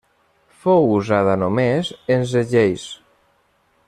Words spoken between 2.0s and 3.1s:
en segells.